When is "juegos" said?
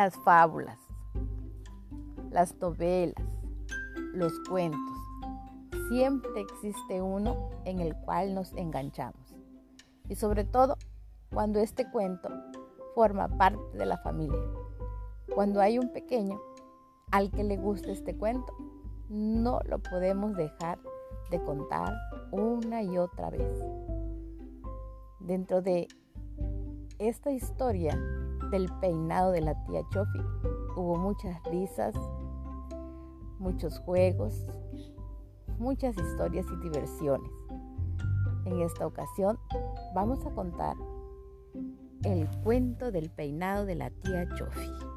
33.80-34.44